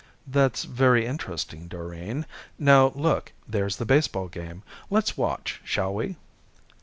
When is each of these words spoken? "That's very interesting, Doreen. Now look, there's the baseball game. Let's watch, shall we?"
"That's 0.25 0.63
very 0.63 1.05
interesting, 1.05 1.67
Doreen. 1.67 2.25
Now 2.57 2.91
look, 2.95 3.33
there's 3.47 3.75
the 3.77 3.85
baseball 3.85 4.29
game. 4.29 4.63
Let's 4.89 5.15
watch, 5.15 5.61
shall 5.63 5.93
we?" 5.93 6.15